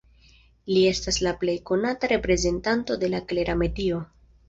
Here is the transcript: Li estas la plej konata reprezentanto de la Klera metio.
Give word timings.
Li 0.71 0.85
estas 0.91 1.19
la 1.27 1.35
plej 1.45 1.55
konata 1.71 2.11
reprezentanto 2.15 3.01
de 3.05 3.15
la 3.17 3.25
Klera 3.33 3.61
metio. 3.65 4.05